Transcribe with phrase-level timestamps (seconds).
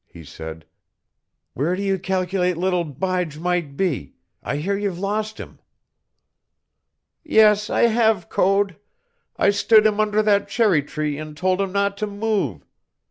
[0.07, 0.65] he said.
[1.53, 4.15] "Where do you cal'late little Bige might be?
[4.41, 5.59] I hear you've lost him."
[7.23, 8.77] "Yes, I have, Code.
[9.37, 12.65] I stood him under that cherry tree and told him not to move.